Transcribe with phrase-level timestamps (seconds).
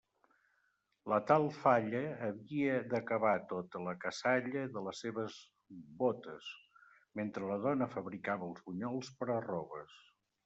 [1.11, 5.37] La tal falla havia d'acabar tota la cassalla de les seues
[6.01, 6.47] bótes,
[7.21, 10.01] mentre la dona fabricava els bunyols per arroves.